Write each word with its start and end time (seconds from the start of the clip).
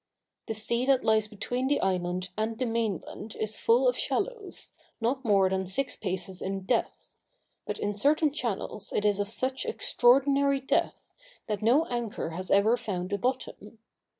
The 0.47 0.55
sea 0.55 0.87
that 0.87 1.03
lies 1.03 1.27
between 1.27 1.67
the 1.67 1.79
island 1.79 2.29
and 2.35 2.57
the 2.57 2.65
mainland 2.65 3.35
is 3.35 3.59
full 3.59 3.87
of 3.87 3.95
shallows, 3.95 4.71
not 4.99 5.23
more 5.23 5.47
than 5.47 5.67
six 5.67 5.95
paces 5.95 6.41
in 6.41 6.61
depth; 6.61 7.13
but 7.67 7.77
in 7.77 7.93
certain 7.93 8.33
channels 8.33 8.91
it 8.91 9.05
is 9.05 9.19
of 9.19 9.27
such 9.27 9.63
extraordinary 9.63 10.59
depth, 10.59 11.13
that 11.45 11.61
no 11.61 11.85
anchor 11.85 12.31
has 12.31 12.49
ever 12.49 12.75
found 12.77 13.13
a 13.13 13.19
bottom. 13.19 13.77